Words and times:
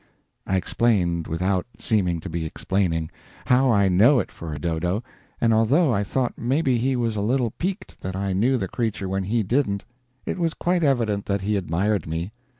I 0.47 0.57
explained 0.57 1.27
without 1.27 1.67
seeming 1.77 2.19
to 2.21 2.27
be 2.27 2.43
explaining 2.43 3.11
how 3.45 3.69
I 3.69 3.87
know 3.87 4.17
it 4.17 4.31
for 4.31 4.51
a 4.51 4.57
dodo, 4.57 5.03
and 5.39 5.53
although 5.53 5.93
I 5.93 6.03
thought 6.03 6.39
maybe 6.39 6.79
he 6.79 6.95
was 6.95 7.15
a 7.15 7.21
little 7.21 7.51
piqued 7.51 8.01
that 8.01 8.15
I 8.15 8.33
knew 8.33 8.57
the 8.57 8.67
creature 8.67 9.07
when 9.07 9.25
he 9.25 9.43
didn't, 9.43 9.85
it 10.25 10.39
was 10.39 10.55
quite 10.55 10.81
evident 10.81 11.27
that 11.27 11.41
he 11.41 11.55
admired 11.55 12.07
me. 12.07 12.31